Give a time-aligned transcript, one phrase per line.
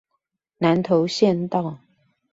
[0.57, 1.77] 南投縣道